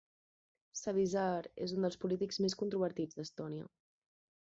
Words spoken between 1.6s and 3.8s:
és un dels polítics més controvertits d'Estònia.